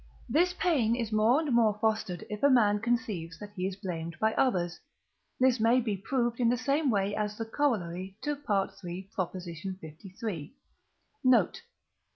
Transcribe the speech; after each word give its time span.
This 0.27 0.55
pain 0.55 0.95
is 0.95 1.11
more 1.11 1.41
and 1.41 1.53
more 1.53 1.77
fostered, 1.79 2.25
if 2.27 2.41
a 2.41 2.49
man 2.49 2.79
conceives 2.79 3.37
that 3.37 3.51
he 3.55 3.67
is 3.67 3.75
blamed 3.75 4.17
by 4.19 4.33
others; 4.33 4.79
this 5.39 5.59
may 5.59 5.79
be 5.79 5.95
proved 5.95 6.39
in 6.39 6.49
the 6.49 6.57
same 6.57 6.89
way 6.89 7.15
as 7.15 7.37
the 7.37 7.45
corollary 7.45 8.17
to 8.23 8.31
III. 8.31 9.07
liii. 9.11 10.53
Note. 11.23 11.61